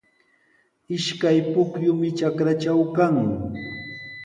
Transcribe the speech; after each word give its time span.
Ishkay 0.95 1.37
pukyumi 1.51 2.07
trakraatraw 2.17 2.81
kan. 2.95 3.15